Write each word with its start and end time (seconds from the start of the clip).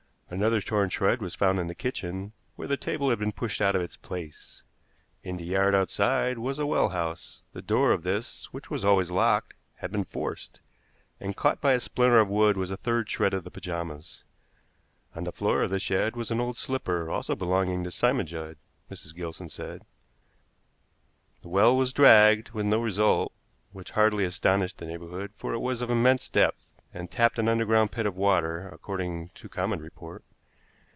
Another 0.33 0.61
torn 0.61 0.89
shred 0.89 1.21
was 1.21 1.35
found 1.35 1.59
in 1.59 1.67
the 1.67 1.75
kitchen, 1.75 2.31
where 2.55 2.69
the 2.69 2.77
table 2.77 3.09
had 3.09 3.19
been 3.19 3.33
pushed 3.33 3.59
out 3.59 3.75
of 3.75 3.81
its 3.81 3.97
place. 3.97 4.63
In 5.23 5.35
the 5.35 5.43
yard 5.43 5.75
outside 5.75 6.37
was 6.37 6.57
a 6.57 6.65
well 6.65 6.87
house. 6.87 7.43
The 7.51 7.61
door 7.61 7.91
of 7.91 8.03
this, 8.03 8.45
which 8.53 8.69
was 8.69 8.85
always 8.85 9.11
locked, 9.11 9.55
had 9.75 9.91
been 9.91 10.05
forced, 10.05 10.61
and 11.19 11.35
caught 11.35 11.59
by 11.59 11.73
a 11.73 11.81
splinter 11.81 12.21
of 12.21 12.29
wood 12.29 12.55
was 12.55 12.71
a 12.71 12.77
third 12.77 13.09
shred 13.09 13.33
of 13.33 13.43
the 13.43 13.51
pajamas. 13.51 14.23
On 15.15 15.25
the 15.25 15.33
floor 15.33 15.63
of 15.63 15.69
the 15.69 15.79
shed 15.79 16.15
was 16.15 16.31
an 16.31 16.39
old 16.39 16.55
slipper, 16.55 17.09
also 17.09 17.35
belonging 17.35 17.83
to 17.83 17.91
Simon 17.91 18.25
Judd, 18.25 18.55
Mrs. 18.89 19.13
Gilson 19.13 19.49
said. 19.49 19.83
The 21.41 21.49
well 21.49 21.75
was 21.75 21.91
dragged, 21.91 22.51
with 22.51 22.65
no 22.67 22.79
result, 22.81 23.33
which 23.73 23.91
hardly 23.91 24.23
astonished 24.23 24.77
the 24.77 24.85
neighborhood, 24.85 25.33
for 25.35 25.51
it 25.53 25.59
was 25.59 25.81
of 25.81 25.89
immense 25.89 26.29
depth, 26.29 26.69
and 26.93 27.09
tapped 27.09 27.39
an 27.39 27.47
underground 27.47 27.89
pit 27.89 28.05
of 28.05 28.17
water, 28.17 28.67
according 28.73 29.29
to 29.29 29.47
common 29.47 29.79
report. 29.79 30.21